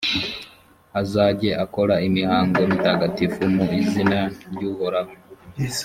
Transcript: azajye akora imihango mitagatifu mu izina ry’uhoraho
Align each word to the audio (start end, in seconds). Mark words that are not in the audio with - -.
azajye 1.01 1.49
akora 1.63 1.95
imihango 2.07 2.59
mitagatifu 2.71 3.41
mu 3.55 3.65
izina 3.81 4.19
ry’uhoraho 4.51 5.11